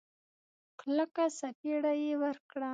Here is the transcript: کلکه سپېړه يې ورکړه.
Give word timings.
کلکه 0.81 1.23
سپېړه 1.39 1.93
يې 2.03 2.13
ورکړه. 2.23 2.69